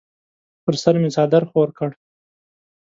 [0.63, 1.89] پر سر مې څادر خور کړ.